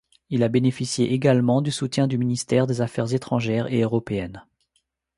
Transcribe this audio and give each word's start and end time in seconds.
Il 0.31 0.41
a 0.41 0.47
bénéficié 0.47 1.13
également 1.13 1.61
du 1.61 1.69
soutien 1.69 2.07
du 2.07 2.17
ministère 2.17 2.65
des 2.65 2.81
Affaires 2.81 3.13
étrangères 3.13 3.71
et 3.71 3.81
européennes. 3.81 4.43